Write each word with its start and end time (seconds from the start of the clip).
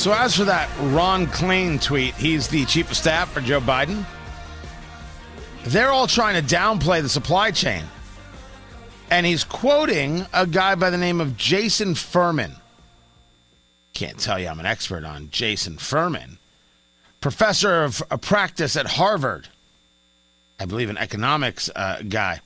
So, 0.00 0.14
as 0.14 0.34
for 0.34 0.44
that 0.44 0.70
Ron 0.94 1.26
Klain 1.26 1.78
tweet, 1.78 2.14
he's 2.14 2.48
the 2.48 2.64
chief 2.64 2.90
of 2.90 2.96
staff 2.96 3.30
for 3.30 3.42
Joe 3.42 3.60
Biden. 3.60 4.06
They're 5.64 5.90
all 5.90 6.06
trying 6.06 6.42
to 6.42 6.54
downplay 6.54 7.02
the 7.02 7.08
supply 7.10 7.50
chain. 7.50 7.84
And 9.10 9.26
he's 9.26 9.44
quoting 9.44 10.24
a 10.32 10.46
guy 10.46 10.74
by 10.74 10.88
the 10.88 10.96
name 10.96 11.20
of 11.20 11.36
Jason 11.36 11.94
Furman. 11.94 12.56
Can't 13.92 14.18
tell 14.18 14.38
you 14.38 14.48
I'm 14.48 14.58
an 14.58 14.64
expert 14.64 15.04
on 15.04 15.28
Jason 15.30 15.76
Furman, 15.76 16.38
professor 17.20 17.84
of 17.84 18.02
practice 18.22 18.76
at 18.76 18.86
Harvard. 18.86 19.48
I 20.58 20.64
believe 20.64 20.88
an 20.88 20.96
economics 20.96 21.68
uh, 21.76 22.00
guy. 22.08 22.40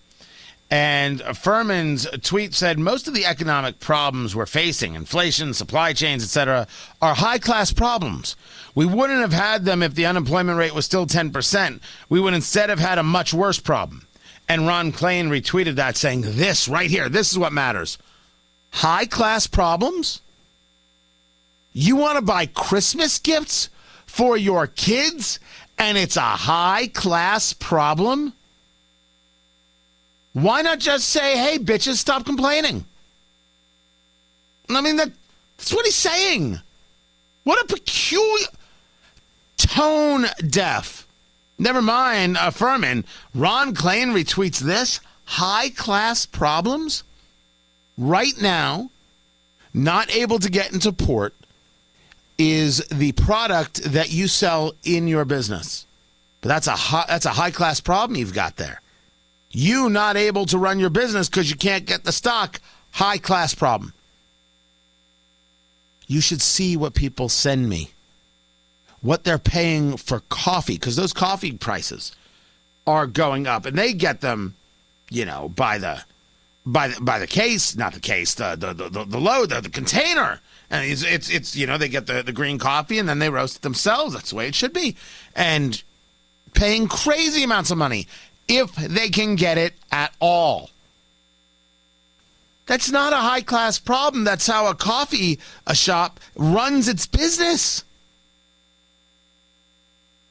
And 0.70 1.20
Furman's 1.20 2.06
tweet 2.22 2.54
said 2.54 2.78
most 2.78 3.06
of 3.06 3.14
the 3.14 3.26
economic 3.26 3.80
problems 3.80 4.34
we're 4.34 4.46
facing, 4.46 4.94
inflation, 4.94 5.54
supply 5.54 5.92
chains, 5.92 6.24
etc., 6.24 6.66
are 7.00 7.14
high 7.14 7.38
class 7.38 7.72
problems. 7.72 8.34
We 8.74 8.86
wouldn't 8.86 9.20
have 9.20 9.32
had 9.32 9.64
them 9.64 9.82
if 9.82 9.94
the 9.94 10.06
unemployment 10.06 10.58
rate 10.58 10.74
was 10.74 10.84
still 10.84 11.06
10%. 11.06 11.80
We 12.08 12.18
would 12.18 12.34
instead 12.34 12.70
have 12.70 12.80
had 12.80 12.98
a 12.98 13.02
much 13.02 13.32
worse 13.32 13.60
problem. 13.60 14.06
And 14.48 14.66
Ron 14.66 14.92
Klain 14.92 15.28
retweeted 15.28 15.76
that 15.76 15.96
saying, 15.96 16.22
This 16.22 16.66
right 16.68 16.90
here, 16.90 17.08
this 17.08 17.30
is 17.30 17.38
what 17.38 17.52
matters. 17.52 17.98
High 18.70 19.06
class 19.06 19.46
problems? 19.46 20.20
You 21.72 21.96
want 21.96 22.16
to 22.16 22.24
buy 22.24 22.46
Christmas 22.46 23.18
gifts 23.18 23.68
for 24.06 24.36
your 24.36 24.66
kids 24.66 25.38
and 25.78 25.98
it's 25.98 26.16
a 26.16 26.20
high 26.20 26.88
class 26.88 27.52
problem? 27.52 28.32
Why 30.34 30.62
not 30.62 30.80
just 30.80 31.08
say, 31.08 31.38
hey, 31.38 31.58
bitches, 31.58 31.94
stop 31.94 32.26
complaining? 32.26 32.84
I 34.68 34.80
mean, 34.80 34.96
that, 34.96 35.10
that's 35.56 35.72
what 35.72 35.86
he's 35.86 35.94
saying. 35.94 36.60
What 37.44 37.62
a 37.62 37.66
peculiar 37.66 38.46
tone 39.56 40.26
deaf. 40.48 41.06
Never 41.58 41.80
mind, 41.80 42.36
uh, 42.36 42.50
Furman. 42.50 43.04
Ron 43.34 43.74
Klain 43.74 44.12
retweets 44.12 44.58
this 44.58 45.00
high 45.24 45.70
class 45.70 46.26
problems 46.26 47.04
right 47.96 48.34
now, 48.40 48.90
not 49.72 50.14
able 50.14 50.40
to 50.40 50.50
get 50.50 50.72
into 50.72 50.92
port, 50.92 51.32
is 52.38 52.78
the 52.88 53.12
product 53.12 53.84
that 53.84 54.12
you 54.12 54.26
sell 54.26 54.72
in 54.82 55.06
your 55.06 55.24
business. 55.24 55.86
But 56.40 56.48
that's 56.48 56.66
a 56.66 56.72
high, 56.72 57.04
that's 57.06 57.26
a 57.26 57.30
high 57.30 57.52
class 57.52 57.80
problem 57.80 58.16
you've 58.18 58.34
got 58.34 58.56
there. 58.56 58.80
You 59.56 59.88
not 59.88 60.16
able 60.16 60.46
to 60.46 60.58
run 60.58 60.80
your 60.80 60.90
business 60.90 61.28
because 61.28 61.48
you 61.48 61.56
can't 61.56 61.86
get 61.86 62.02
the 62.02 62.10
stock. 62.10 62.60
High 62.90 63.18
class 63.18 63.54
problem. 63.54 63.92
You 66.08 66.20
should 66.20 66.42
see 66.42 66.76
what 66.76 66.94
people 66.94 67.28
send 67.28 67.68
me, 67.68 67.90
what 69.00 69.22
they're 69.22 69.38
paying 69.38 69.96
for 69.96 70.20
coffee, 70.28 70.74
because 70.74 70.96
those 70.96 71.12
coffee 71.12 71.52
prices 71.52 72.14
are 72.84 73.06
going 73.06 73.46
up, 73.46 73.64
and 73.64 73.78
they 73.78 73.92
get 73.92 74.20
them, 74.20 74.56
you 75.08 75.24
know, 75.24 75.48
by 75.48 75.78
the 75.78 76.02
by 76.66 76.88
the, 76.88 77.00
by 77.00 77.20
the 77.20 77.26
case, 77.26 77.76
not 77.76 77.94
the 77.94 78.00
case, 78.00 78.34
the 78.34 78.56
the 78.56 78.74
the, 78.74 79.04
the 79.04 79.20
load, 79.20 79.50
the, 79.50 79.60
the 79.60 79.70
container. 79.70 80.40
And 80.68 80.90
it's, 80.90 81.04
it's 81.04 81.30
it's 81.30 81.56
you 81.56 81.68
know 81.68 81.78
they 81.78 81.88
get 81.88 82.08
the 82.08 82.24
the 82.24 82.32
green 82.32 82.58
coffee 82.58 82.98
and 82.98 83.08
then 83.08 83.20
they 83.20 83.30
roast 83.30 83.56
it 83.56 83.62
themselves. 83.62 84.14
That's 84.14 84.30
the 84.30 84.36
way 84.36 84.48
it 84.48 84.56
should 84.56 84.72
be, 84.72 84.96
and 85.36 85.80
paying 86.54 86.88
crazy 86.88 87.44
amounts 87.44 87.70
of 87.70 87.78
money 87.78 88.08
if 88.48 88.74
they 88.74 89.08
can 89.08 89.36
get 89.36 89.58
it 89.58 89.74
at 89.90 90.12
all. 90.20 90.70
That's 92.66 92.90
not 92.90 93.12
a 93.12 93.16
high 93.16 93.42
class 93.42 93.78
problem. 93.78 94.24
That's 94.24 94.46
how 94.46 94.68
a 94.68 94.74
coffee 94.74 95.38
a 95.66 95.74
shop 95.74 96.18
runs 96.34 96.88
its 96.88 97.06
business. 97.06 97.84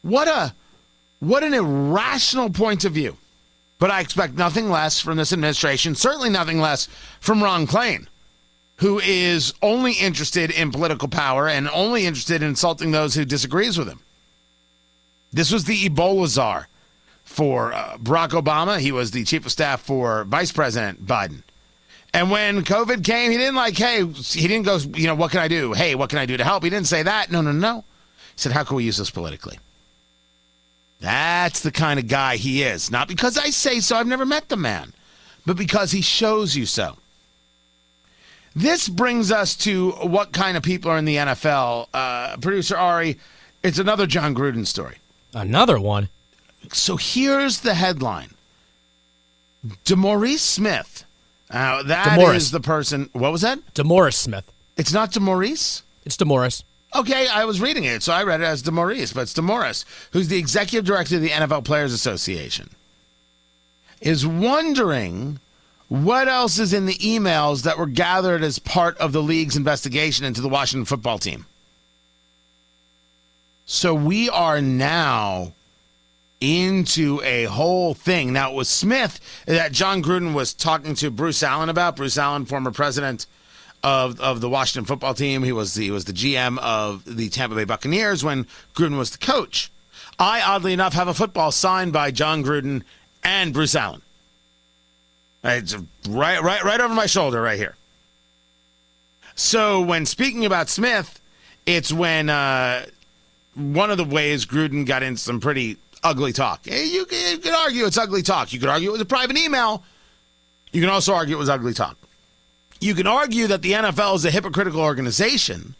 What 0.02 0.28
a 0.28 0.54
what 1.20 1.44
an 1.44 1.54
irrational 1.54 2.50
point 2.50 2.86
of 2.86 2.94
view. 2.94 3.18
But 3.80 3.92
I 3.92 4.02
expect 4.02 4.36
nothing 4.36 4.70
less 4.70 5.00
from 5.00 5.18
this 5.18 5.34
administration, 5.34 5.96
certainly 5.96 6.30
nothing 6.30 6.60
less 6.60 6.88
from 7.20 7.44
Ron 7.44 7.68
Klain, 7.68 8.08
who 8.78 9.00
is 9.00 9.54
only 9.62 9.94
interested 9.94 10.52
in 10.52 10.72
political 10.72 11.08
power 11.08 11.48
and 11.50 11.70
only 11.70 12.06
interested 12.06 12.42
in 12.42 12.50
insulting 12.50 12.92
those 12.92 13.14
who 13.14 13.26
disagrees 13.26 13.78
with 13.78 13.90
him. 13.90 14.00
This 15.32 15.52
was 15.52 15.66
the 15.66 15.90
Ebola 15.90 16.28
czar 16.28 16.68
for 17.34 17.74
uh, 17.74 17.98
Barack 17.98 18.30
Obama. 18.30 18.80
He 18.80 18.92
was 18.92 19.12
the 19.12 19.24
chief 19.24 19.46
of 19.46 19.52
staff 19.52 19.82
for 19.82 20.24
Vice 20.26 20.52
President 20.52 21.06
Biden. 21.06 21.42
And 22.14 22.30
when 22.30 22.64
COVID 22.64 23.04
came, 23.04 23.32
he 23.32 23.38
didn't 23.38 23.56
like, 23.56 23.76
hey, 23.76 24.06
he 24.06 24.48
didn't 24.48 24.66
go, 24.66 24.78
you 24.78 25.08
know, 25.08 25.16
what 25.16 25.32
can 25.32 25.40
I 25.40 25.48
do? 25.48 25.74
Hey, 25.74 25.96
what 25.96 26.12
can 26.12 26.20
I 26.20 26.28
do 26.28 26.38
to 26.38 26.44
help? 26.44 26.64
He 26.64 26.70
didn't 26.70 26.88
say 26.88 27.02
that. 27.02 27.32
No, 27.32 27.42
no, 27.42 27.52
no. 27.52 27.84
He 28.36 28.38
said, 28.38 28.52
how 28.52 28.64
can 28.64 28.78
we 28.78 28.84
use 28.84 28.98
this 28.98 29.10
politically? 29.10 29.58
That's 31.00 31.62
the 31.62 31.72
kind 31.72 32.00
of 32.00 32.08
guy 32.08 32.38
he 32.38 32.62
is. 32.62 32.92
Not 32.92 33.08
because 33.08 33.38
I 33.38 33.50
say 33.50 33.80
so, 33.80 33.96
I've 33.96 34.08
never 34.08 34.28
met 34.28 34.50
the 34.50 34.56
man, 34.56 34.94
but 35.46 35.58
because 35.58 35.92
he 35.92 36.02
shows 36.02 36.56
you 36.56 36.68
so. 36.68 36.98
This 38.56 38.88
brings 38.88 39.32
us 39.32 39.56
to 39.58 39.92
what 39.92 40.34
kind 40.34 40.56
of 40.56 40.62
people 40.62 40.92
are 40.92 41.00
in 41.00 41.06
the 41.06 41.16
NFL. 41.16 41.88
Uh, 41.92 42.38
Producer 42.38 42.78
Ari, 42.78 43.18
it's 43.64 43.80
another 43.80 44.06
Jon 44.06 44.36
Gruden 44.36 44.68
story. 44.68 44.98
Another 45.34 45.80
one? 45.80 46.10
So 46.72 46.98
here's 46.98 47.62
the 47.62 47.74
headline 47.74 48.30
DeMaurice 49.86 50.40
Smith. 50.40 51.06
Now, 51.52 51.84
that 51.84 52.20
DeMorris. 52.20 52.36
is 52.36 52.52
the 52.52 52.60
person. 52.60 53.10
What 53.14 53.32
was 53.32 53.42
that? 53.42 53.60
DeMorris 53.76 54.16
Smith. 54.16 54.52
It's 54.76 54.94
not 54.94 55.12
DeMaurice? 55.12 55.84
It's 56.06 56.18
DeMorris. 56.18 56.64
Okay, 56.96 57.28
I 57.28 57.46
was 57.46 57.60
reading 57.62 57.86
it, 57.86 58.04
so 58.04 58.14
I 58.14 58.24
read 58.24 58.42
it 58.42 58.46
as 58.46 58.62
DeMaurice, 58.62 59.14
but 59.14 59.22
it's 59.22 59.34
DeMorris, 59.34 59.86
who's 60.12 60.28
the 60.28 60.38
executive 60.38 60.86
director 60.86 61.16
of 61.16 61.22
the 61.22 61.30
NFL 61.30 61.64
Players 61.64 61.94
Association, 61.94 62.70
is 64.02 64.28
wondering 64.28 65.40
what 65.90 66.28
else 66.28 66.60
is 66.60 66.74
in 66.74 66.86
the 66.86 66.96
emails 66.96 67.64
that 67.64 67.78
were 67.78 67.88
gathered 67.88 68.44
as 68.44 68.60
part 68.60 68.98
of 68.98 69.12
the 69.12 69.22
league's 69.22 69.56
investigation 69.56 70.26
into 70.26 70.42
the 70.42 70.50
Washington 70.50 70.86
football 70.86 71.18
team. 71.18 71.46
So 73.66 73.94
we 73.94 74.30
are 74.30 74.62
now 74.62 75.54
into 76.44 77.22
a 77.24 77.46
whole 77.46 77.94
thing. 77.94 78.34
Now, 78.34 78.52
it 78.52 78.56
was 78.56 78.68
Smith 78.68 79.22
that 79.46 79.72
Jon 79.72 80.04
Gruden 80.04 80.34
was 80.34 80.54
talking 80.54 80.94
to 80.96 81.10
Bruce 81.10 81.42
Allen 81.42 81.70
about. 81.70 81.96
Bruce 81.96 82.18
Allen, 82.18 82.44
former 82.44 82.72
president 82.72 83.28
of, 83.82 84.20
of 84.20 84.42
the 84.42 84.50
Washington 84.50 84.86
football 84.86 85.14
team. 85.14 85.44
He 85.44 85.54
was 85.54 85.74
the, 85.74 85.86
he 85.86 85.92
was 85.92 86.04
the 86.04 86.12
GM 86.12 86.60
of 86.60 87.06
the 87.06 87.30
Tampa 87.30 87.56
Bay 87.56 87.64
Buccaneers 87.64 88.26
when 88.26 88.46
Gruden 88.76 88.98
was 88.98 89.12
the 89.12 89.20
coach. 89.20 89.72
I, 90.20 90.42
oddly 90.42 90.74
enough, 90.74 90.94
have 90.94 91.08
a 91.08 91.14
football 91.14 91.52
signed 91.52 91.94
by 91.94 92.12
Jon 92.12 92.44
Gruden 92.44 92.84
and 93.24 93.54
Bruce 93.54 93.74
Allen. 93.74 94.02
It's 95.46 95.78
right, 96.10 96.42
right, 96.42 96.64
right 96.64 96.82
over 96.82 96.94
my 96.94 97.06
shoulder, 97.06 97.42
right 97.42 97.58
here. 97.58 97.76
So 99.36 99.82
when 99.82 100.06
speaking 100.06 100.46
about 100.46 100.68
Smith, 100.68 101.22
it's 101.66 101.92
when 101.92 102.30
uh, 102.30 102.86
one 103.56 103.92
of 103.92 103.98
the 103.98 104.04
ways 104.04 104.46
Gruden 104.46 104.86
got 104.86 105.04
in 105.04 105.16
some 105.16 105.40
pretty 105.40 105.78
ugly 106.04 106.34
talk. 106.34 106.62
Eh, 106.68 106.84
you, 106.84 107.06
you 107.10 107.38
could 107.38 107.54
argue 107.54 107.86
it's 107.86 107.98
ugly 107.98 108.22
talk. 108.22 108.54
You 108.54 108.60
could 108.60 108.70
argue 108.70 108.90
it 108.90 108.94
was 108.94 109.02
a 109.02 109.06
private 109.06 109.38
email. 109.38 109.84
You 110.72 110.82
can 110.82 110.90
also 110.90 111.14
argue 111.14 111.36
it 111.36 111.40
was 111.40 111.50
ugly 111.50 111.74
talk. 111.74 111.98
You 112.80 112.96
can 112.96 113.08
argue 113.08 113.48
that 113.48 113.62
the 113.62 113.74
NFL 113.74 114.16
is 114.16 114.26
a 114.26 114.32
hypocritical 114.32 114.82
organization, 114.82 115.76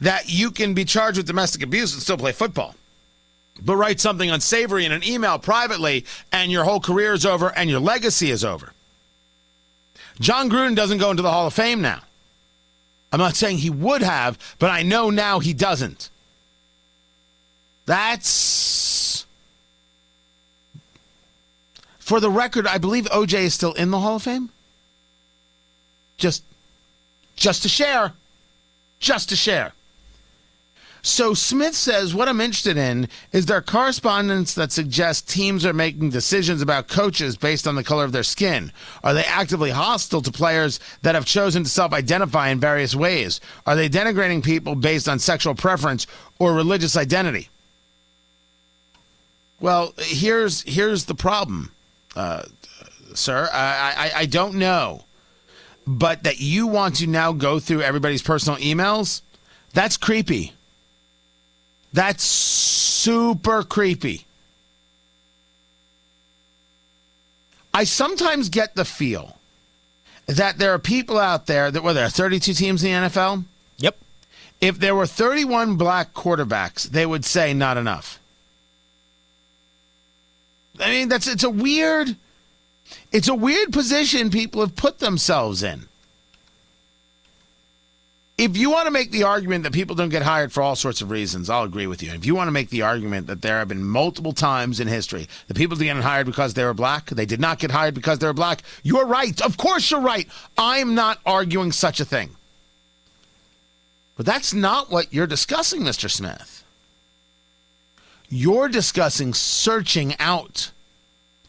that 0.00 0.30
you 0.30 0.50
can 0.50 0.72
be 0.72 0.84
charged 0.84 1.18
with 1.18 1.26
domestic 1.26 1.62
abuse 1.62 1.92
and 1.92 2.02
still 2.02 2.16
play 2.16 2.32
football. 2.32 2.74
But 3.62 3.76
write 3.76 4.00
something 4.00 4.30
unsavory 4.30 4.84
in 4.84 4.92
an 4.92 5.04
email 5.04 5.38
privately, 5.38 6.04
and 6.32 6.50
your 6.50 6.64
whole 6.64 6.80
career 6.80 7.12
is 7.12 7.26
over 7.26 7.52
and 7.56 7.70
your 7.70 7.80
legacy 7.80 8.30
is 8.30 8.44
over. 8.44 8.72
Jon 10.20 10.48
Gruden 10.48 10.76
doesn't 10.76 10.98
go 10.98 11.10
into 11.10 11.22
the 11.22 11.30
Hall 11.30 11.46
of 11.46 11.54
Fame 11.54 11.80
now. 11.80 12.00
I'm 13.12 13.20
not 13.20 13.36
saying 13.36 13.58
he 13.58 13.70
would 13.70 14.02
have, 14.02 14.38
but 14.58 14.70
I 14.70 14.82
know 14.82 15.10
now 15.10 15.38
he 15.38 15.52
doesn't. 15.52 16.10
That's. 17.86 19.23
For 22.04 22.20
the 22.20 22.28
record, 22.28 22.66
I 22.66 22.76
believe 22.76 23.06
OJ 23.06 23.44
is 23.44 23.54
still 23.54 23.72
in 23.72 23.90
the 23.90 23.98
Hall 23.98 24.16
of 24.16 24.22
Fame. 24.24 24.50
Just 26.18 26.44
just 27.34 27.62
to 27.62 27.68
share. 27.70 28.12
Just 29.00 29.30
to 29.30 29.36
share. 29.36 29.72
So 31.00 31.32
Smith 31.32 31.74
says 31.74 32.14
what 32.14 32.28
I'm 32.28 32.42
interested 32.42 32.76
in 32.76 33.08
is 33.32 33.46
there 33.46 33.62
correspondence 33.62 34.52
that 34.52 34.70
suggests 34.70 35.32
teams 35.32 35.64
are 35.64 35.72
making 35.72 36.10
decisions 36.10 36.60
about 36.60 36.88
coaches 36.88 37.38
based 37.38 37.66
on 37.66 37.74
the 37.74 37.82
color 37.82 38.04
of 38.04 38.12
their 38.12 38.22
skin. 38.22 38.70
Are 39.02 39.14
they 39.14 39.24
actively 39.24 39.70
hostile 39.70 40.20
to 40.20 40.30
players 40.30 40.80
that 41.00 41.14
have 41.14 41.24
chosen 41.24 41.64
to 41.64 41.70
self-identify 41.70 42.50
in 42.50 42.60
various 42.60 42.94
ways? 42.94 43.40
Are 43.64 43.76
they 43.76 43.88
denigrating 43.88 44.44
people 44.44 44.74
based 44.74 45.08
on 45.08 45.18
sexual 45.18 45.54
preference 45.54 46.06
or 46.38 46.52
religious 46.52 46.98
identity? 46.98 47.48
Well, 49.58 49.94
here's 49.96 50.60
here's 50.62 51.06
the 51.06 51.14
problem, 51.14 51.73
uh, 52.16 52.42
sir. 53.14 53.48
I, 53.52 54.10
I 54.14 54.20
I 54.20 54.26
don't 54.26 54.54
know, 54.54 55.04
but 55.86 56.22
that 56.24 56.40
you 56.40 56.66
want 56.66 56.96
to 56.96 57.06
now 57.06 57.32
go 57.32 57.58
through 57.58 57.82
everybody's 57.82 58.22
personal 58.22 58.58
emails 58.58 59.22
That's 59.74 59.96
creepy. 59.96 60.52
That's 61.92 62.24
super 62.24 63.62
creepy. 63.62 64.24
I 67.72 67.84
sometimes 67.84 68.48
get 68.48 68.76
the 68.76 68.84
feel 68.84 69.36
that 70.26 70.58
there 70.58 70.72
are 70.72 70.78
people 70.78 71.18
out 71.18 71.46
there 71.46 71.70
that, 71.70 71.82
well, 71.82 71.92
there 71.92 72.08
32 72.08 72.54
teams 72.54 72.84
in 72.84 73.02
the 73.02 73.08
NFL. 73.08 73.44
Yep. 73.78 73.98
If 74.60 74.78
there 74.78 74.94
were 74.94 75.06
31 75.06 75.76
black 75.76 76.14
quarterbacks, 76.14 76.84
they 76.84 77.04
would 77.04 77.24
say 77.24 77.52
not 77.52 77.76
enough. 77.76 78.18
I 80.80 80.90
mean, 80.90 81.08
that's 81.08 81.26
it's 81.28 81.44
a 81.44 81.50
weird 81.50 82.16
it's 83.12 83.28
a 83.28 83.34
weird 83.34 83.72
position 83.72 84.30
people 84.30 84.60
have 84.60 84.76
put 84.76 84.98
themselves 84.98 85.62
in. 85.62 85.88
If 88.36 88.56
you 88.56 88.68
want 88.68 88.86
to 88.86 88.90
make 88.90 89.12
the 89.12 89.22
argument 89.22 89.62
that 89.62 89.72
people 89.72 89.94
don't 89.94 90.08
get 90.08 90.22
hired 90.22 90.52
for 90.52 90.60
all 90.60 90.74
sorts 90.74 91.00
of 91.00 91.12
reasons, 91.12 91.48
I'll 91.48 91.62
agree 91.62 91.86
with 91.86 92.02
you. 92.02 92.12
If 92.12 92.26
you 92.26 92.34
want 92.34 92.48
to 92.48 92.52
make 92.52 92.68
the 92.68 92.82
argument 92.82 93.28
that 93.28 93.42
there 93.42 93.60
have 93.60 93.68
been 93.68 93.84
multiple 93.84 94.32
times 94.32 94.80
in 94.80 94.88
history 94.88 95.28
that 95.46 95.56
people 95.56 95.76
didn't 95.76 95.98
get 95.98 96.04
hired 96.04 96.26
because 96.26 96.54
they 96.54 96.64
were 96.64 96.74
black, 96.74 97.06
they 97.10 97.26
did 97.26 97.40
not 97.40 97.60
get 97.60 97.70
hired 97.70 97.94
because 97.94 98.18
they 98.18 98.26
were 98.26 98.32
black, 98.32 98.62
you're 98.82 99.06
right. 99.06 99.40
Of 99.40 99.56
course 99.56 99.88
you're 99.88 100.00
right. 100.00 100.26
I'm 100.58 100.96
not 100.96 101.20
arguing 101.24 101.70
such 101.70 102.00
a 102.00 102.04
thing. 102.04 102.30
But 104.16 104.26
that's 104.26 104.52
not 104.52 104.90
what 104.90 105.12
you're 105.12 105.28
discussing, 105.28 105.82
Mr. 105.82 106.10
Smith. 106.10 106.63
You're 108.28 108.68
discussing 108.68 109.34
searching 109.34 110.14
out 110.18 110.70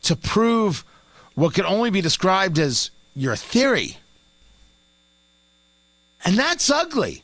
to 0.04 0.16
prove 0.16 0.86
what 1.34 1.54
can 1.54 1.66
only 1.66 1.90
be 1.90 2.02
described 2.02 2.60
as 2.60 2.92
your 3.16 3.36
theory. 3.36 3.98
And 6.24 6.38
that's 6.38 6.70
ugly. 6.70 7.24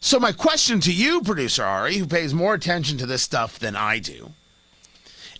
So, 0.00 0.20
my 0.20 0.32
question 0.32 0.80
to 0.80 0.92
you, 0.92 1.20
producer 1.22 1.64
Ari, 1.64 1.96
who 1.96 2.06
pays 2.06 2.32
more 2.32 2.54
attention 2.54 2.98
to 2.98 3.06
this 3.06 3.22
stuff 3.22 3.58
than 3.58 3.74
I 3.74 3.98
do, 3.98 4.32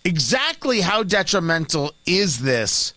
exactly 0.04 0.80
how 0.80 1.02
detrimental 1.02 1.92
is 2.04 2.40
this 2.40 2.92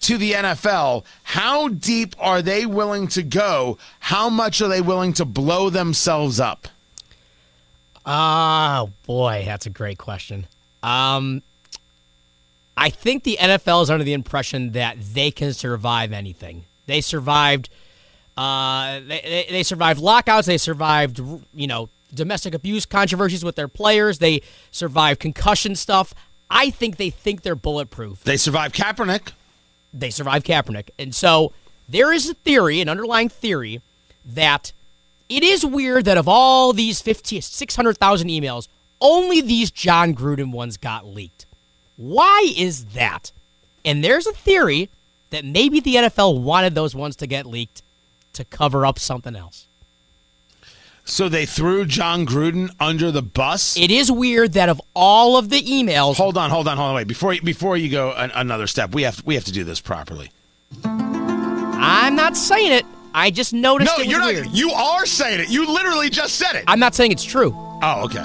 to 0.00 0.18
the 0.18 0.32
NFL? 0.32 1.04
How 1.22 1.68
deep 1.68 2.14
are 2.18 2.42
they 2.42 2.66
willing 2.66 3.08
to 3.08 3.22
go? 3.22 3.78
How 4.00 4.28
much 4.28 4.60
are 4.60 4.68
they 4.68 4.80
willing 4.80 5.12
to 5.14 5.24
blow 5.24 5.70
themselves 5.70 6.38
up? 6.38 6.68
Oh 8.06 8.90
boy, 9.04 9.42
that's 9.44 9.66
a 9.66 9.70
great 9.70 9.98
question. 9.98 10.46
Um, 10.82 11.42
I 12.76 12.90
think 12.90 13.24
the 13.24 13.36
NFL 13.40 13.82
is 13.82 13.90
under 13.90 14.04
the 14.04 14.12
impression 14.12 14.72
that 14.72 14.96
they 15.00 15.30
can 15.30 15.52
survive 15.52 16.12
anything. 16.12 16.66
They 16.86 17.00
survived. 17.00 17.68
Uh, 18.36 19.00
they, 19.00 19.20
they, 19.24 19.46
they 19.50 19.62
survived 19.64 19.98
lockouts. 19.98 20.46
They 20.46 20.58
survived, 20.58 21.20
you 21.54 21.66
know, 21.66 21.88
domestic 22.14 22.54
abuse 22.54 22.86
controversies 22.86 23.44
with 23.44 23.56
their 23.56 23.68
players. 23.68 24.18
They 24.18 24.42
survived 24.70 25.18
concussion 25.18 25.74
stuff. 25.74 26.14
I 26.48 26.70
think 26.70 26.98
they 26.98 27.10
think 27.10 27.42
they're 27.42 27.56
bulletproof. 27.56 28.22
They 28.22 28.36
survived 28.36 28.76
Kaepernick. 28.76 29.32
They 29.92 30.10
survived 30.10 30.46
Kaepernick, 30.46 30.90
and 30.98 31.14
so 31.14 31.52
there 31.88 32.12
is 32.12 32.28
a 32.28 32.34
theory, 32.34 32.80
an 32.80 32.88
underlying 32.88 33.30
theory, 33.30 33.80
that 34.24 34.72
it 35.28 35.42
is 35.42 35.64
weird 35.64 36.04
that 36.04 36.18
of 36.18 36.28
all 36.28 36.72
these 36.72 37.00
50, 37.00 37.40
600,000 37.40 38.28
emails, 38.28 38.68
only 39.00 39.40
these 39.40 39.70
Jon 39.70 40.14
Gruden 40.14 40.52
ones 40.52 40.76
got 40.76 41.06
leaked. 41.06 41.46
Why 41.96 42.52
is 42.56 42.86
that? 42.86 43.32
And 43.84 44.02
there's 44.04 44.26
a 44.26 44.32
theory 44.32 44.90
that 45.30 45.44
maybe 45.44 45.80
the 45.80 45.96
NFL 45.96 46.40
wanted 46.40 46.74
those 46.74 46.94
ones 46.94 47.16
to 47.16 47.26
get 47.26 47.46
leaked 47.46 47.82
to 48.34 48.44
cover 48.44 48.86
up 48.86 48.98
something 48.98 49.34
else. 49.34 49.66
So 51.04 51.28
they 51.28 51.46
threw 51.46 51.84
Jon 51.84 52.26
Gruden 52.26 52.70
under 52.80 53.12
the 53.12 53.22
bus. 53.22 53.78
It 53.78 53.92
is 53.92 54.10
weird 54.10 54.54
that 54.54 54.68
of 54.68 54.80
all 54.94 55.36
of 55.36 55.50
the 55.50 55.62
emails, 55.62 56.16
hold 56.16 56.36
on, 56.36 56.50
hold 56.50 56.66
on, 56.66 56.76
hold 56.76 56.90
on. 56.90 56.94
Wait 56.96 57.06
before 57.06 57.32
you, 57.32 57.42
before 57.42 57.76
you 57.76 57.88
go 57.88 58.12
an, 58.12 58.32
another 58.34 58.66
step. 58.66 58.92
We 58.92 59.02
have 59.02 59.24
we 59.24 59.36
have 59.36 59.44
to 59.44 59.52
do 59.52 59.62
this 59.62 59.80
properly. 59.80 60.32
I'm 60.84 62.16
not 62.16 62.36
saying 62.36 62.72
it. 62.72 62.86
I 63.16 63.30
just 63.30 63.54
noticed 63.54 63.90
No, 63.96 64.04
you're 64.04 64.20
weird. 64.22 64.44
not. 64.44 64.54
You 64.54 64.70
are 64.72 65.06
saying 65.06 65.40
it. 65.40 65.48
You 65.48 65.66
literally 65.66 66.10
just 66.10 66.34
said 66.36 66.54
it. 66.54 66.64
I'm 66.68 66.78
not 66.78 66.94
saying 66.94 67.12
it's 67.12 67.24
true. 67.24 67.50
Oh, 67.82 68.02
okay. 68.04 68.24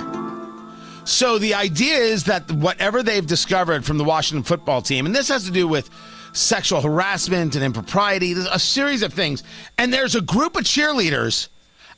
So 1.05 1.39
the 1.39 1.53
idea 1.55 1.95
is 1.95 2.25
that 2.25 2.51
whatever 2.51 3.01
they've 3.01 3.25
discovered 3.25 3.85
from 3.85 3.97
the 3.97 4.03
Washington 4.03 4.43
football 4.43 4.81
team, 4.81 5.05
and 5.05 5.15
this 5.15 5.29
has 5.29 5.45
to 5.45 5.51
do 5.51 5.65
with 5.67 5.89
sexual 6.33 6.81
harassment 6.81 7.55
and 7.55 7.63
impropriety, 7.63 8.33
there's 8.33 8.47
a 8.47 8.59
series 8.59 9.01
of 9.01 9.13
things, 9.13 9.43
and 9.77 9.93
there's 9.93 10.15
a 10.15 10.21
group 10.21 10.57
of 10.57 10.63
cheerleaders 10.63 11.47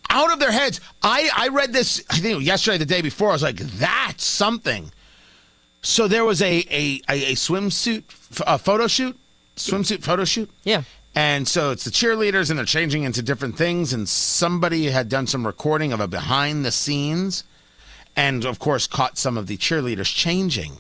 out 0.10 0.32
of 0.32 0.40
their 0.40 0.52
heads. 0.52 0.80
I, 1.02 1.30
I 1.36 1.48
read 1.48 1.74
this, 1.74 2.04
I 2.12 2.18
think 2.20 2.44
yesterday, 2.46 2.78
the 2.78 2.86
day 2.86 3.02
before. 3.02 3.30
I 3.30 3.34
was 3.34 3.44
like, 3.44 3.58
that's 3.58 4.24
something. 4.24 4.92
So 5.82 6.08
there 6.08 6.24
was 6.26 6.42
a 6.42 6.60
a, 6.72 7.02
a, 7.10 7.32
a 7.32 7.36
swimsuit 7.36 8.04
a 8.48 8.58
photo 8.58 8.88
shoot, 8.88 9.20
swimsuit 9.56 10.02
photo 10.04 10.24
shoot. 10.26 10.50
Yeah. 10.64 10.84
And 11.16 11.48
so 11.48 11.72
it's 11.72 11.84
the 11.84 11.92
cheerleaders, 11.92 12.50
and 12.50 12.58
they're 12.58 12.66
changing 12.66 13.04
into 13.04 13.22
different 13.22 13.58
things. 13.58 13.94
And 13.94 14.10
somebody 14.10 14.86
had 14.86 15.10
done 15.10 15.28
some 15.28 15.46
recording 15.46 15.94
of 15.94 16.00
a 16.00 16.08
behind 16.08 16.66
the 16.66 16.72
scenes, 16.72 17.44
and 18.16 18.46
of 18.46 18.60
course, 18.60 18.88
caught 18.88 19.18
some 19.18 19.38
of 19.38 19.48
the 19.48 19.58
cheerleaders 19.58 20.14
changing 20.14 20.78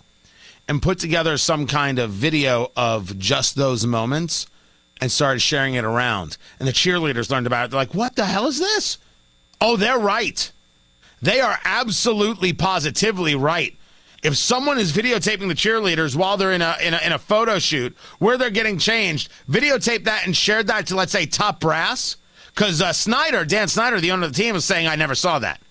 and 0.68 0.81
put 0.81 0.97
together 0.97 1.38
some 1.38 1.68
kind 1.68 2.00
of 2.00 2.09
video 2.09 2.71
of 2.75 3.19
just 3.19 3.56
those 3.56 3.85
moments 3.85 4.47
and 5.01 5.12
started 5.12 5.41
sharing 5.41 5.74
it 5.74 5.83
around. 5.83 6.38
And 6.59 6.68
the 6.68 6.71
cheerleaders 6.71 7.30
learned 7.30 7.47
about 7.47 7.65
it. 7.65 7.71
They're 7.71 7.80
like, 7.80 7.94
what 7.94 8.15
the 8.15 8.25
hell 8.25 8.47
is 8.47 8.59
this? 8.59 8.97
Oh, 9.59 9.75
they're 9.75 10.00
right. 10.00 10.51
They 11.21 11.41
are 11.41 11.59
absolutely 11.63 12.53
positively 12.53 13.35
right. 13.35 13.75
If 14.23 14.37
someone 14.37 14.79
is 14.79 14.93
videotaping 14.93 15.49
the 15.49 15.53
cheerleaders 15.53 16.15
while 16.15 16.37
they're 16.37 16.53
in 16.53 16.61
a, 16.61 16.77
in 16.81 16.93
a 16.93 16.99
in 17.05 17.11
a 17.11 17.19
photo 17.19 17.59
shoot 17.59 17.95
where 18.19 18.37
they're 18.37 18.49
getting 18.49 18.77
changed, 18.77 19.29
videotape 19.49 20.05
that 20.05 20.25
and 20.25 20.35
share 20.35 20.63
that 20.63 20.87
to 20.87 20.95
let's 20.95 21.11
say 21.11 21.25
top 21.25 21.59
brass, 21.59 22.15
because 22.55 22.81
uh, 22.81 22.93
Snyder, 22.93 23.43
Dan 23.43 23.67
Snyder, 23.67 23.99
the 23.99 24.11
owner 24.11 24.25
of 24.25 24.33
the 24.33 24.41
team, 24.41 24.55
is 24.55 24.63
saying 24.63 24.87
I 24.87 24.95
never 24.95 25.13
saw 25.13 25.39
that. 25.39 25.61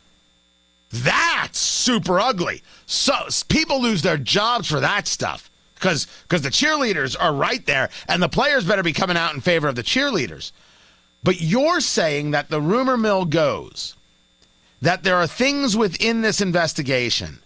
That's 0.90 1.58
super 1.58 2.20
ugly. 2.20 2.62
So 2.84 3.14
people 3.48 3.80
lose 3.80 4.02
their 4.02 4.18
jobs 4.18 4.68
for 4.68 4.80
that 4.80 5.08
stuff 5.08 5.50
because 5.74 6.06
because 6.28 6.42
the 6.42 6.50
cheerleaders 6.50 7.16
are 7.18 7.32
right 7.32 7.64
there, 7.64 7.88
and 8.06 8.22
the 8.22 8.28
players 8.28 8.66
better 8.66 8.82
be 8.82 8.92
coming 8.92 9.16
out 9.16 9.32
in 9.32 9.40
favor 9.40 9.66
of 9.66 9.76
the 9.76 9.82
cheerleaders. 9.82 10.52
But 11.24 11.40
you're 11.40 11.80
saying 11.80 12.32
that 12.32 12.50
the 12.50 12.60
rumor 12.60 12.98
mill 12.98 13.24
goes 13.24 13.96
that 14.82 15.04
there 15.04 15.16
are 15.16 15.26
things 15.26 15.76
within 15.76 16.20
this 16.20 16.40
investigation 16.40 17.38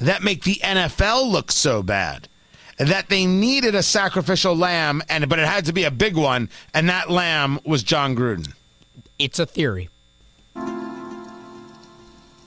that 0.00 0.22
make 0.22 0.44
the 0.44 0.60
NFL 0.62 1.30
look 1.30 1.52
so 1.52 1.82
bad 1.82 2.28
that 2.78 3.08
they 3.08 3.26
needed 3.26 3.74
a 3.74 3.82
sacrificial 3.82 4.56
lamb, 4.56 5.02
and 5.08 5.28
but 5.28 5.38
it 5.38 5.46
had 5.46 5.64
to 5.66 5.72
be 5.72 5.84
a 5.84 5.90
big 5.90 6.16
one, 6.16 6.48
and 6.72 6.88
that 6.88 7.10
lamb 7.10 7.60
was 7.64 7.82
Jon 7.82 8.16
Gruden. 8.16 8.52
It's 9.18 9.38
a 9.38 9.46
theory. 9.46 9.88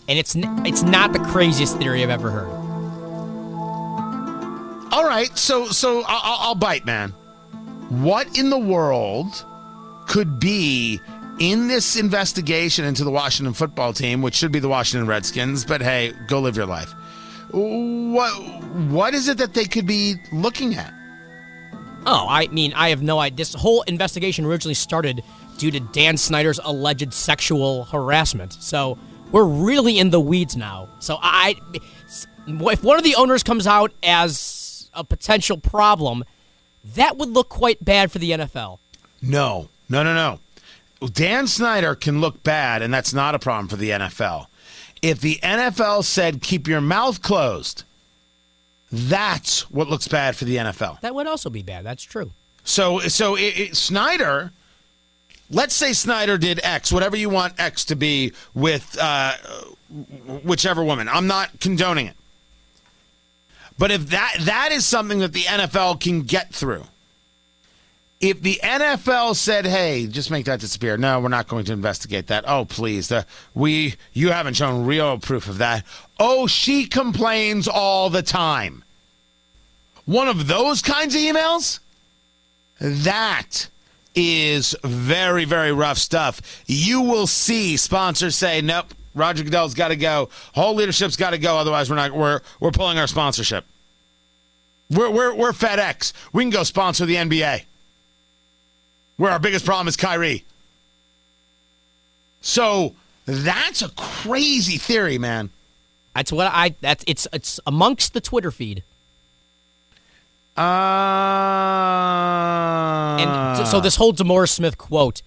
And 0.09 0.17
it's 0.17 0.35
it's 0.37 0.83
not 0.83 1.11
the 1.13 1.19
craziest 1.19 1.77
theory 1.77 2.03
I've 2.03 2.09
ever 2.09 2.29
heard. 2.31 2.49
All 4.91 5.05
right, 5.05 5.29
so 5.37 5.67
so 5.67 6.03
I'll, 6.07 6.39
I'll 6.49 6.55
bite, 6.55 6.85
man. 6.85 7.11
What 7.89 8.37
in 8.37 8.49
the 8.49 8.57
world 8.57 9.45
could 10.07 10.39
be 10.39 10.99
in 11.39 11.67
this 11.67 11.95
investigation 11.97 12.85
into 12.85 13.03
the 13.03 13.11
Washington 13.11 13.53
football 13.53 13.93
team, 13.93 14.21
which 14.21 14.35
should 14.35 14.51
be 14.51 14.59
the 14.59 14.69
Washington 14.69 15.07
Redskins? 15.07 15.65
But 15.65 15.81
hey, 15.81 16.13
go 16.27 16.39
live 16.39 16.55
your 16.57 16.65
life. 16.65 16.93
What 17.51 18.31
what 18.89 19.13
is 19.13 19.27
it 19.27 19.37
that 19.37 19.53
they 19.53 19.65
could 19.65 19.87
be 19.87 20.15
looking 20.31 20.75
at? 20.75 20.93
Oh, 22.05 22.25
I 22.29 22.47
mean, 22.47 22.73
I 22.73 22.89
have 22.89 23.01
no 23.01 23.19
idea. 23.19 23.37
This 23.37 23.53
whole 23.53 23.81
investigation 23.83 24.45
originally 24.45 24.73
started 24.73 25.23
due 25.57 25.71
to 25.71 25.79
Dan 25.79 26.17
Snyder's 26.17 26.59
alleged 26.63 27.13
sexual 27.13 27.85
harassment. 27.85 28.53
So 28.53 28.97
we're 29.31 29.43
really 29.43 29.99
in 29.99 30.11
the 30.11 30.19
weeds 30.19 30.55
now. 30.55 30.87
So 30.99 31.17
I, 31.21 31.55
if 32.47 32.83
one 32.83 32.97
of 32.97 33.03
the 33.03 33.15
owners 33.15 33.43
comes 33.43 33.67
out 33.67 33.91
as 34.03 34.89
a 34.93 35.03
potential 35.03 35.57
problem, 35.57 36.23
that 36.95 37.17
would 37.17 37.29
look 37.29 37.49
quite 37.49 37.83
bad 37.83 38.11
for 38.11 38.19
the 38.19 38.31
NFL. 38.31 38.79
No, 39.21 39.69
no, 39.89 40.03
no, 40.03 40.13
no. 40.13 40.39
Dan 41.09 41.47
Snyder 41.47 41.93
can 41.93 42.21
look 42.21 42.41
bad, 42.43 42.81
and 42.81 42.93
that's 42.93 43.13
not 43.13 43.35
a 43.35 43.39
problem 43.39 43.67
for 43.67 43.75
the 43.75 43.91
NFL. 43.91 44.47
If 45.01 45.21
the 45.21 45.39
NFL 45.43 46.03
said 46.03 46.41
keep 46.41 46.67
your 46.67 46.81
mouth 46.81 47.21
closed, 47.21 47.83
that's 48.91 49.69
what 49.69 49.89
looks 49.89 50.07
bad 50.07 50.35
for 50.35 50.45
the 50.45 50.57
NFL. 50.57 51.01
That 51.01 51.13
would 51.13 51.27
also 51.27 51.49
be 51.49 51.61
bad. 51.61 51.85
That's 51.85 52.03
true. 52.03 52.31
So, 52.63 52.99
so 52.99 53.35
it, 53.35 53.59
it, 53.59 53.75
Snyder, 53.77 54.51
let's 55.49 55.73
say 55.73 55.93
Snyder 55.93 56.37
did 56.37 56.59
X, 56.63 56.91
whatever 56.91 57.15
you 57.15 57.29
want 57.29 57.59
X 57.59 57.85
to 57.85 57.95
be 57.95 58.33
with 58.53 58.97
uh, 58.99 59.33
whichever 60.43 60.83
woman. 60.83 61.07
I'm 61.07 61.27
not 61.27 61.59
condoning 61.59 62.07
it, 62.07 62.15
but 63.77 63.91
if 63.91 64.07
that 64.09 64.35
that 64.41 64.71
is 64.71 64.85
something 64.85 65.19
that 65.19 65.33
the 65.33 65.43
NFL 65.43 65.99
can 66.01 66.23
get 66.23 66.53
through, 66.53 66.83
if 68.19 68.41
the 68.41 68.59
NFL 68.63 69.35
said, 69.35 69.65
"Hey, 69.65 70.07
just 70.07 70.31
make 70.31 70.45
that 70.45 70.59
disappear," 70.59 70.97
no, 70.97 71.19
we're 71.19 71.29
not 71.29 71.47
going 71.47 71.65
to 71.65 71.73
investigate 71.73 72.27
that. 72.27 72.45
Oh, 72.47 72.65
please, 72.65 73.09
the, 73.09 73.25
we 73.53 73.95
you 74.13 74.31
haven't 74.31 74.55
shown 74.55 74.85
real 74.85 75.19
proof 75.19 75.47
of 75.47 75.59
that. 75.59 75.85
Oh, 76.19 76.47
she 76.47 76.85
complains 76.85 77.67
all 77.67 78.09
the 78.09 78.23
time. 78.23 78.83
One 80.05 80.27
of 80.27 80.47
those 80.47 80.81
kinds 80.81 81.13
of 81.13 81.21
emails, 81.21 81.79
that 82.79 83.67
is 84.15 84.75
very, 84.83 85.45
very 85.45 85.71
rough 85.71 85.97
stuff. 85.97 86.63
You 86.65 87.01
will 87.01 87.27
see 87.27 87.77
sponsors 87.77 88.35
say, 88.35 88.61
"Nope, 88.61 88.93
Roger 89.13 89.43
Goodell's 89.43 89.75
got 89.75 89.89
to 89.89 89.95
go. 89.95 90.29
Whole 90.55 90.73
leadership's 90.73 91.17
got 91.17 91.31
to 91.31 91.37
go. 91.37 91.57
Otherwise, 91.57 91.89
we're 91.89 91.97
not. 91.97 92.13
We're 92.13 92.41
we're 92.59 92.71
pulling 92.71 92.97
our 92.97 93.07
sponsorship. 93.07 93.65
We're 94.89 95.11
we're 95.11 95.35
we're 95.35 95.51
FedEx. 95.51 96.13
We 96.33 96.43
can 96.43 96.49
go 96.49 96.63
sponsor 96.63 97.05
the 97.05 97.15
NBA. 97.15 97.63
Where 99.17 99.31
our 99.31 99.39
biggest 99.39 99.65
problem 99.65 99.87
is 99.87 99.97
Kyrie. 99.97 100.45
So 102.41 102.93
that's 103.25 103.81
a 103.81 103.89
crazy 103.89 104.77
theory, 104.77 105.17
man. 105.17 105.49
That's 106.15 106.31
what 106.31 106.47
I. 106.53 106.75
That's 106.81 107.03
it's 107.07 107.27
it's 107.33 107.59
amongst 107.67 108.13
the 108.13 108.21
Twitter 108.21 108.51
feed. 108.51 108.83
Uh, 110.55 110.61
And 113.19 113.67
so 113.67 113.79
this 113.79 113.95
whole 113.97 114.13
Demore 114.13 114.49
Smith 114.49 114.77
quote, 114.77 115.21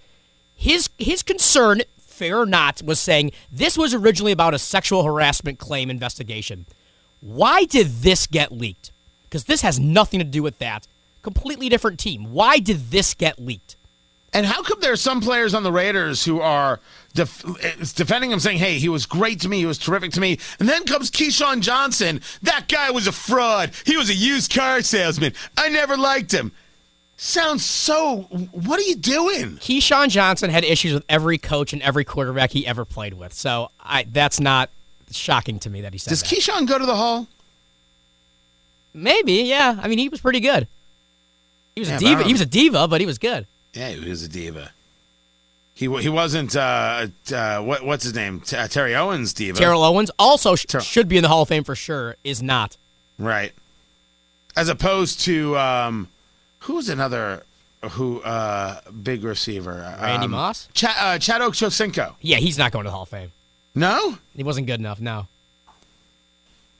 his 0.55 0.89
his 0.97 1.23
concern, 1.23 1.81
fair 1.99 2.39
or 2.39 2.45
not, 2.45 2.81
was 2.83 2.99
saying 2.99 3.31
this 3.51 3.77
was 3.77 3.93
originally 3.93 4.31
about 4.31 4.53
a 4.53 4.59
sexual 4.59 5.03
harassment 5.03 5.59
claim 5.59 5.89
investigation. 5.89 6.65
Why 7.21 7.65
did 7.65 7.87
this 7.87 8.27
get 8.27 8.51
leaked? 8.51 8.91
Because 9.23 9.45
this 9.45 9.61
has 9.61 9.79
nothing 9.79 10.19
to 10.19 10.25
do 10.25 10.43
with 10.43 10.57
that. 10.59 10.87
Completely 11.21 11.69
different 11.69 11.99
team. 11.99 12.31
Why 12.31 12.57
did 12.59 12.89
this 12.91 13.13
get 13.13 13.39
leaked? 13.39 13.75
And 14.33 14.45
how 14.45 14.63
come 14.63 14.79
there 14.79 14.93
are 14.93 14.97
some 14.97 15.19
players 15.19 15.53
on 15.53 15.63
the 15.63 15.71
Raiders 15.71 16.23
who 16.23 16.39
are 16.39 16.79
def- 17.13 17.43
defending 17.95 18.31
him, 18.31 18.39
saying, 18.39 18.59
"Hey, 18.59 18.79
he 18.79 18.87
was 18.87 19.05
great 19.05 19.41
to 19.41 19.49
me. 19.49 19.57
He 19.57 19.65
was 19.65 19.77
terrific 19.77 20.11
to 20.13 20.21
me," 20.21 20.39
and 20.59 20.69
then 20.69 20.85
comes 20.85 21.11
Keyshawn 21.11 21.59
Johnson. 21.61 22.21
That 22.41 22.69
guy 22.69 22.91
was 22.91 23.07
a 23.07 23.11
fraud. 23.11 23.71
He 23.85 23.97
was 23.97 24.09
a 24.09 24.13
used 24.13 24.53
car 24.53 24.81
salesman. 24.81 25.33
I 25.57 25.67
never 25.69 25.97
liked 25.97 26.31
him. 26.33 26.53
Sounds 27.17 27.65
so. 27.65 28.21
What 28.51 28.79
are 28.79 28.83
you 28.83 28.95
doing? 28.95 29.57
Keyshawn 29.57 30.09
Johnson 30.09 30.49
had 30.49 30.63
issues 30.63 30.93
with 30.93 31.03
every 31.09 31.37
coach 31.37 31.73
and 31.73 31.81
every 31.81 32.05
quarterback 32.05 32.51
he 32.51 32.65
ever 32.65 32.85
played 32.85 33.13
with. 33.15 33.33
So 33.33 33.69
I 33.81 34.05
that's 34.11 34.39
not 34.39 34.69
shocking 35.11 35.59
to 35.59 35.69
me 35.69 35.81
that 35.81 35.91
he 35.91 35.99
said 35.99 36.09
that. 36.11 36.21
Does 36.21 36.21
that. 36.29 36.35
Keyshawn 36.35 36.67
go 36.67 36.79
to 36.79 36.85
the 36.85 36.95
Hall? 36.95 37.27
Maybe, 38.93 39.33
yeah. 39.33 39.77
I 39.81 39.87
mean, 39.87 39.99
he 39.99 40.09
was 40.09 40.19
pretty 40.21 40.39
good. 40.39 40.67
He 41.75 41.81
was 41.81 41.89
Yeah, 41.89 41.95
a 41.97 41.99
diva. 41.99 42.23
He 42.23 42.31
was 42.33 42.41
a 42.41 42.45
diva, 42.45 42.87
but 42.87 43.01
he 43.01 43.07
was 43.07 43.17
good. 43.17 43.45
Yeah, 43.73 43.89
he 43.89 44.09
was 44.09 44.23
a 44.23 44.27
diva. 44.27 44.71
He 45.73 45.87
he 46.01 46.09
wasn't. 46.09 46.55
Uh, 46.55 47.07
uh, 47.33 47.59
what 47.61 47.83
what's 47.85 48.03
his 48.03 48.13
name? 48.13 48.41
T- 48.41 48.55
uh, 48.55 48.67
Terry 48.67 48.93
Owens 48.95 49.33
diva. 49.33 49.57
Terrell 49.57 49.83
Owens 49.83 50.11
also 50.19 50.55
sh- 50.55 50.65
Ter- 50.67 50.81
should 50.81 51.07
be 51.07 51.17
in 51.17 51.23
the 51.23 51.29
Hall 51.29 51.41
of 51.43 51.47
Fame 51.47 51.63
for 51.63 51.75
sure. 51.75 52.15
Is 52.23 52.43
not. 52.43 52.77
Right. 53.17 53.53
As 54.55 54.67
opposed 54.69 55.21
to 55.21 55.57
um, 55.57 56.09
who's 56.59 56.89
another 56.89 57.43
who 57.91 58.21
uh, 58.21 58.81
big 58.91 59.23
receiver? 59.23 59.95
Randy 60.01 60.25
um, 60.25 60.31
Moss? 60.31 60.67
Ch- 60.73 60.83
uh, 60.85 61.17
Chad 61.17 61.41
Ochocinco. 61.41 62.15
Yeah, 62.21 62.37
he's 62.37 62.57
not 62.57 62.71
going 62.71 62.83
to 62.83 62.89
the 62.89 62.93
Hall 62.93 63.03
of 63.03 63.09
Fame. 63.09 63.31
No, 63.73 64.17
He 64.35 64.43
wasn't 64.43 64.67
good 64.67 64.79
enough. 64.81 64.99
No. 64.99 65.27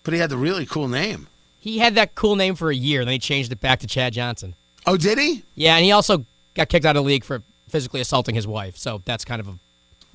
but 0.03 0.13
he 0.13 0.19
had 0.19 0.29
the 0.29 0.35
really 0.37 0.65
cool 0.65 0.89
name. 0.89 1.27
He 1.61 1.77
had 1.79 1.95
that 1.95 2.15
cool 2.15 2.35
name 2.35 2.55
for 2.55 2.69
a 2.69 2.75
year, 2.75 3.05
then 3.05 3.13
he 3.13 3.19
changed 3.19 3.51
it 3.51 3.61
back 3.61 3.79
to 3.79 3.87
Chad 3.87 4.11
Johnson. 4.13 4.55
Oh, 4.85 4.97
did 4.97 5.17
he? 5.17 5.43
Yeah, 5.55 5.75
and 5.77 5.85
he 5.85 5.91
also 5.93 6.25
got 6.55 6.69
kicked 6.69 6.85
out 6.85 6.95
of 6.95 7.03
the 7.03 7.07
league 7.07 7.23
for 7.23 7.41
physically 7.69 8.01
assaulting 8.01 8.35
his 8.35 8.47
wife. 8.47 8.77
So 8.77 9.01
that's 9.05 9.23
kind 9.25 9.39
of 9.39 9.47
a 9.47 9.53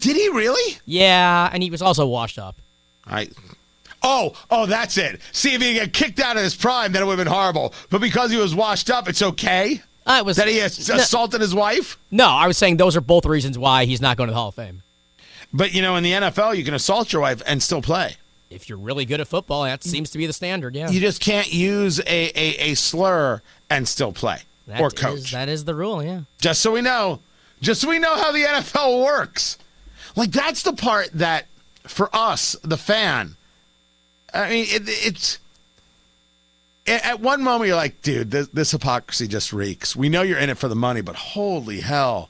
Did 0.00 0.16
he 0.16 0.28
really? 0.30 0.78
yeah, 0.84 1.48
and 1.52 1.62
he 1.62 1.70
was 1.70 1.82
also 1.82 2.06
washed 2.06 2.38
up. 2.38 2.56
I. 3.06 3.28
Oh, 4.02 4.34
oh, 4.50 4.66
that's 4.66 4.98
it. 4.98 5.20
See, 5.32 5.54
if 5.54 5.62
he 5.62 5.74
get 5.74 5.92
kicked 5.92 6.20
out 6.20 6.36
of 6.36 6.42
his 6.42 6.54
prime, 6.54 6.92
then 6.92 7.02
it 7.02 7.06
would 7.06 7.18
have 7.18 7.24
been 7.26 7.32
horrible. 7.32 7.72
But 7.90 8.00
because 8.00 8.30
he 8.30 8.36
was 8.36 8.54
washed 8.54 8.90
up, 8.90 9.08
it's 9.08 9.22
okay 9.22 9.80
Uh, 10.06 10.18
it 10.20 10.24
was 10.24 10.36
that 10.36 10.46
he 10.46 10.60
ass- 10.60 10.88
no, 10.88 10.96
assaulted 10.96 11.40
his 11.40 11.54
wife. 11.54 11.98
no, 12.10 12.28
I 12.28 12.46
was 12.46 12.56
saying 12.56 12.76
those 12.76 12.94
are 12.96 13.00
both 13.00 13.26
reasons 13.26 13.58
why 13.58 13.84
he's 13.86 14.00
not 14.00 14.16
going 14.16 14.28
to 14.28 14.32
the 14.32 14.38
Hall 14.38 14.48
of 14.48 14.54
Fame. 14.54 14.82
But 15.52 15.72
you 15.74 15.82
know, 15.82 15.96
in 15.96 16.04
the 16.04 16.12
NFL, 16.12 16.56
you 16.56 16.62
can 16.64 16.74
assault 16.74 17.12
your 17.12 17.22
wife 17.22 17.42
and 17.46 17.62
still 17.62 17.82
play. 17.82 18.16
If 18.50 18.68
you're 18.68 18.78
really 18.78 19.06
good 19.06 19.20
at 19.20 19.26
football, 19.26 19.64
that 19.64 19.82
seems 19.82 20.10
to 20.10 20.18
be 20.18 20.26
the 20.26 20.32
standard. 20.32 20.76
Yeah, 20.76 20.88
You 20.90 21.00
just 21.00 21.20
can't 21.20 21.52
use 21.52 21.98
a, 22.00 22.06
a, 22.06 22.70
a 22.70 22.74
slur 22.74 23.42
and 23.70 23.88
still 23.88 24.12
play 24.12 24.38
That 24.66 24.80
or 24.80 24.88
is- 24.88 24.92
coach. 24.94 25.32
that 25.32 25.48
is 25.48 25.64
the 25.64 25.74
rule. 25.74 26.02
Yeah. 26.02 26.22
just 26.40 26.60
so 26.60 26.72
we 26.72 26.80
know, 26.80 27.20
just 27.60 27.80
so 27.80 27.88
we 27.88 27.98
know 27.98 28.16
how 28.16 28.32
the 28.32 28.42
NFL 28.42 29.04
works. 29.04 29.58
Like 30.16 30.30
that's 30.32 30.62
the 30.62 30.72
part 30.72 31.10
that 31.14 31.46
for 31.86 32.08
us, 32.14 32.56
the 32.62 32.76
fan. 32.76 33.36
I 34.34 34.48
mean, 34.50 34.66
it, 34.68 34.82
it's 34.86 35.38
at 36.86 37.04
at 37.04 37.20
one 37.20 37.42
moment 37.42 37.68
you're 37.68 37.76
like, 37.76 38.02
dude, 38.02 38.30
this, 38.30 38.48
this 38.48 38.70
hypocrisy 38.72 39.28
just 39.28 39.52
reeks. 39.52 39.94
We 39.94 40.08
know 40.08 40.22
you're 40.22 40.38
in 40.38 40.50
it 40.50 40.58
for 40.58 40.68
the 40.68 40.74
money, 40.74 41.00
but 41.00 41.16
holy 41.16 41.80
hell, 41.80 42.28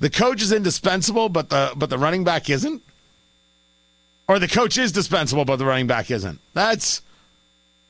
the 0.00 0.10
coach 0.10 0.42
is 0.42 0.52
indispensable, 0.52 1.28
but 1.28 1.48
the 1.50 1.72
but 1.76 1.88
the 1.88 1.98
running 1.98 2.24
back 2.24 2.50
isn't, 2.50 2.82
or 4.28 4.38
the 4.38 4.48
coach 4.48 4.76
is 4.76 4.92
dispensable, 4.92 5.44
but 5.44 5.56
the 5.56 5.64
running 5.66 5.86
back 5.86 6.10
isn't. 6.10 6.40
That's 6.52 7.00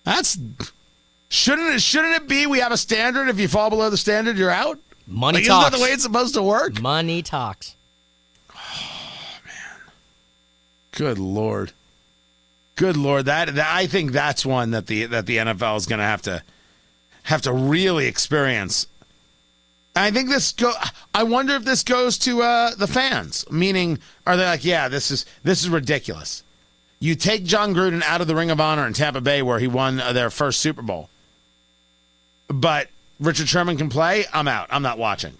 that's 0.05 0.39
shouldn't 1.29 1.75
it 1.75 1.81
shouldn't 1.83 2.15
it 2.17 2.29
be? 2.29 2.47
We 2.47 2.61
have 2.61 2.73
a 2.73 2.77
standard. 2.77 3.29
If 3.29 3.39
you 3.41 3.49
fall 3.49 3.71
below 3.71 3.91
the 3.91 3.97
standard, 3.97 4.37
you're 4.39 4.51
out. 4.51 4.79
Money 5.07 5.37
Like, 5.37 5.43
isn't 5.43 5.53
talks. 5.55 5.71
that 5.71 5.77
the 5.77 5.83
way 5.83 5.91
it's 5.91 6.03
supposed 6.03 6.35
to 6.35 6.43
work? 6.43 6.81
Money 6.81 7.23
talks. 7.23 7.77
Oh 8.55 9.39
man, 9.45 9.93
good 10.93 11.19
lord. 11.19 11.73
Good 12.77 12.97
lord. 12.97 13.27
That, 13.27 13.55
that 13.55 13.69
I 13.73 13.87
think 13.87 14.13
that's 14.13 14.45
one 14.45 14.71
that 14.73 14.87
the 14.87 15.07
that 15.07 15.27
the 15.27 15.37
NFL 15.39 15.77
is 15.77 15.87
going 15.87 15.99
to 16.01 16.05
have 16.05 16.23
to 16.23 16.43
have 17.25 17.43
to 17.43 17.53
really 17.53 18.07
experience. 18.07 18.87
I 19.97 20.11
think 20.11 20.29
this 20.29 20.53
go. 20.53 20.73
I 21.15 21.23
wonder 21.23 21.55
if 21.55 21.65
this 21.65 21.85
goes 21.85 22.19
to 22.19 22.43
uh, 22.43 22.75
the 22.75 22.89
fans. 22.89 23.45
Meaning, 23.51 24.01
are 24.27 24.37
they 24.37 24.45
like, 24.45 24.65
yeah, 24.65 24.89
this 24.89 25.11
is 25.13 25.25
this 25.45 25.63
is 25.63 25.69
ridiculous. 25.69 26.43
You 26.99 27.15
take 27.15 27.45
Jon 27.45 27.75
Gruden 27.75 28.03
out 28.03 28.21
of 28.21 28.27
the 28.27 28.35
Ring 28.35 28.51
of 28.51 28.61
Honor 28.61 28.87
in 28.87 28.93
Tampa 28.95 29.21
Bay, 29.21 29.43
where 29.43 29.59
he 29.61 29.67
won 29.69 30.01
uh, 30.01 30.13
their 30.13 30.31
first 30.31 30.59
Super 30.61 30.83
Bowl, 30.83 31.11
but 32.61 32.89
Richard 33.21 33.49
Sherman 33.49 33.77
can 33.77 33.89
play. 33.89 34.25
I'm 34.33 34.49
out. 34.49 34.69
I'm 34.71 34.83
not 34.83 34.99
watching. 34.99 35.35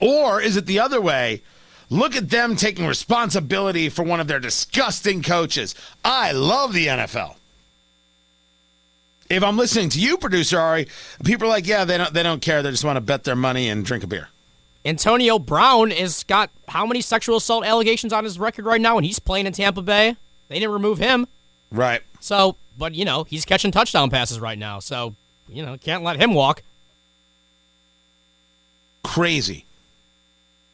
Or 0.00 0.40
is 0.40 0.56
it 0.56 0.66
the 0.66 0.80
other 0.80 1.00
way? 1.00 1.42
Look 1.90 2.16
at 2.16 2.30
them 2.30 2.56
taking 2.56 2.86
responsibility 2.86 3.88
for 3.88 4.02
one 4.02 4.18
of 4.20 4.26
their 4.26 4.40
disgusting 4.40 5.22
coaches. 5.22 5.74
I 6.04 6.32
love 6.32 6.72
the 6.72 6.86
NFL. 6.88 7.36
If 9.28 9.42
I'm 9.42 9.56
listening 9.56 9.88
to 9.90 10.00
you, 10.00 10.18
producer 10.18 10.58
Ari, 10.58 10.88
people 11.24 11.46
are 11.46 11.50
like, 11.50 11.66
yeah, 11.66 11.84
they 11.84 11.96
don't 11.98 12.12
they 12.12 12.22
don't 12.22 12.42
care. 12.42 12.62
They 12.62 12.70
just 12.70 12.84
want 12.84 12.96
to 12.96 13.00
bet 13.00 13.24
their 13.24 13.36
money 13.36 13.68
and 13.68 13.84
drink 13.84 14.04
a 14.04 14.06
beer. 14.06 14.28
Antonio 14.84 15.38
Brown 15.38 15.90
has 15.92 16.24
got 16.24 16.50
how 16.68 16.84
many 16.84 17.00
sexual 17.00 17.36
assault 17.36 17.64
allegations 17.64 18.12
on 18.12 18.24
his 18.24 18.38
record 18.38 18.66
right 18.66 18.80
now, 18.80 18.96
and 18.96 19.06
he's 19.06 19.18
playing 19.20 19.46
in 19.46 19.52
Tampa 19.52 19.80
Bay. 19.80 20.16
They 20.48 20.58
didn't 20.58 20.72
remove 20.72 20.98
him, 20.98 21.26
Right. 21.70 22.02
so 22.20 22.56
but 22.76 22.94
you 22.94 23.04
know 23.04 23.24
he's 23.24 23.44
catching 23.44 23.70
touchdown 23.70 24.10
passes 24.10 24.40
right 24.40 24.58
now, 24.58 24.80
so 24.80 25.14
you 25.52 25.64
know 25.64 25.76
can't 25.76 26.02
let 26.02 26.20
him 26.20 26.34
walk. 26.34 26.62
Crazy. 29.02 29.64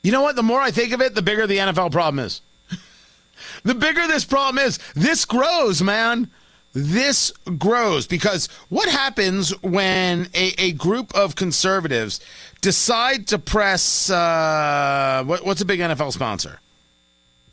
You 0.03 0.13
know 0.13 0.23
what? 0.23 0.37
The 0.37 0.43
more 0.43 0.61
I 0.61 0.71
think 0.71 0.93
of 0.93 1.01
it, 1.01 1.15
the 1.15 1.23
bigger 1.23 1.47
the 1.47 1.59
NFL 1.59 1.93
problem 1.93 2.25
is. 2.25 2.41
the 3.65 3.75
bigger 3.75 4.07
this 4.07 4.25
problem 4.25 4.65
is. 4.65 4.79
This 4.95 5.25
grows, 5.25 5.83
man. 5.83 6.31
This 6.73 7.33
grows 7.59 8.07
because 8.07 8.47
what 8.69 8.89
happens 8.89 9.51
when 9.63 10.29
a, 10.35 10.55
a 10.59 10.73
group 10.73 11.15
of 11.15 11.35
conservatives 11.35 12.21
decide 12.61 13.27
to 13.29 13.39
press 13.39 14.11
uh, 14.11 15.25
what, 15.27 15.45
what's 15.45 15.61
a 15.61 15.65
big 15.65 15.81
NFL 15.81 16.13
sponsor? 16.13 16.61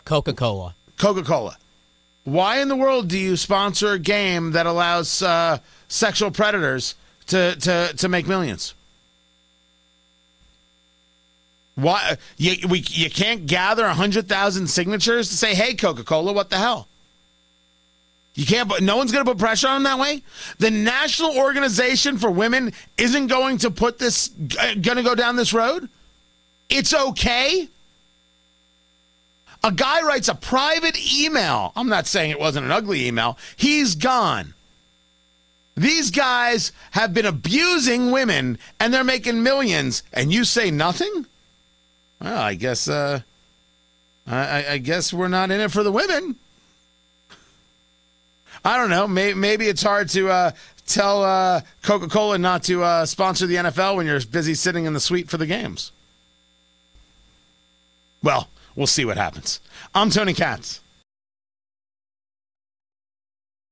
Coca 0.03 0.33
Cola. 0.33 0.75
Coca 0.97 1.23
Cola. 1.23 1.57
Why 2.25 2.59
in 2.59 2.67
the 2.67 2.75
world 2.75 3.07
do 3.07 3.17
you 3.17 3.37
sponsor 3.37 3.93
a 3.93 3.99
game 3.99 4.51
that 4.51 4.65
allows 4.65 5.21
uh, 5.21 5.59
sexual 5.87 6.31
predators 6.31 6.95
to, 7.27 7.55
to, 7.55 7.93
to 7.97 8.09
make 8.09 8.27
millions? 8.27 8.73
Why 11.75 12.15
you 12.37 12.67
we 12.69 12.85
you 12.87 13.09
can't 13.09 13.47
gather 13.47 13.85
hundred 13.89 14.29
thousand 14.29 14.67
signatures 14.67 15.27
to 15.27 15.35
say, 15.35 15.53
"Hey, 15.53 15.75
Coca 15.75 16.05
Cola, 16.05 16.31
what 16.31 16.49
the 16.49 16.57
hell?" 16.57 16.87
You 18.33 18.45
can't. 18.45 18.69
Put, 18.69 18.81
no 18.81 18.95
one's 18.95 19.11
going 19.11 19.25
to 19.25 19.31
put 19.31 19.37
pressure 19.37 19.67
on 19.67 19.83
them 19.83 19.83
that 19.83 19.99
way. 19.99 20.23
The 20.59 20.71
National 20.71 21.37
Organization 21.37 22.17
for 22.17 22.31
Women 22.31 22.71
isn't 22.97 23.27
going 23.27 23.57
to 23.59 23.71
put 23.71 23.99
this. 23.99 24.29
Going 24.29 24.97
to 24.97 25.03
go 25.03 25.15
down 25.15 25.35
this 25.35 25.53
road. 25.53 25.89
It's 26.69 26.93
okay. 26.93 27.67
A 29.63 29.71
guy 29.71 30.01
writes 30.01 30.27
a 30.27 30.35
private 30.35 30.97
email. 31.13 31.73
I'm 31.75 31.89
not 31.89 32.07
saying 32.07 32.31
it 32.31 32.39
wasn't 32.39 32.65
an 32.65 32.71
ugly 32.71 33.07
email. 33.07 33.37
He's 33.55 33.95
gone. 33.95 34.53
These 35.75 36.11
guys 36.11 36.71
have 36.91 37.13
been 37.13 37.25
abusing 37.25 38.11
women 38.11 38.57
and 38.79 38.93
they're 38.93 39.03
making 39.03 39.43
millions, 39.43 40.03
and 40.13 40.31
you 40.31 40.45
say 40.45 40.71
nothing? 40.71 41.25
Well, 42.21 42.37
I 42.37 42.55
guess 42.55 42.87
uh, 42.87 43.21
I, 44.25 44.65
I 44.69 44.77
guess 44.77 45.11
we're 45.11 45.27
not 45.27 45.51
in 45.51 45.59
it 45.59 45.71
for 45.71 45.83
the 45.83 45.91
women. 45.91 46.35
I 48.63 48.77
don't 48.77 48.89
know. 48.89 49.07
Maybe, 49.07 49.37
maybe 49.37 49.67
it's 49.67 49.83
hard 49.83 50.09
to 50.09 50.29
uh, 50.29 50.51
tell 50.87 51.23
uh, 51.23 51.61
Coca 51.83 52.07
Cola 52.07 52.37
not 52.37 52.63
to 52.63 52.83
uh, 52.83 53.05
sponsor 53.05 53.45
the 53.45 53.55
NFL 53.55 53.97
when 53.97 54.05
you're 54.05 54.21
busy 54.21 54.55
sitting 54.55 54.85
in 54.85 54.93
the 54.93 54.99
suite 54.99 55.29
for 55.29 55.37
the 55.37 55.45
games. 55.45 55.91
Well, 58.23 58.47
we'll 58.75 58.87
see 58.87 59.05
what 59.05 59.17
happens. 59.17 59.59
I'm 59.93 60.09
Tony 60.09 60.33
Katz. 60.33 60.81